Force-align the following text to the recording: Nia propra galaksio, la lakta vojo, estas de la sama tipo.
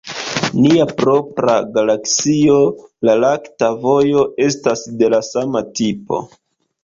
Nia 0.61 0.85
propra 1.01 1.57
galaksio, 1.75 2.55
la 3.09 3.13
lakta 3.25 3.69
vojo, 3.85 4.25
estas 4.49 4.83
de 5.03 5.11
la 5.15 5.23
sama 5.29 5.61
tipo. 5.81 6.23